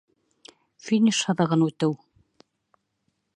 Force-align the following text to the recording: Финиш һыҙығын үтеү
Финиш 0.85 1.19
һыҙығын 1.27 1.67
үтеү 1.67 1.93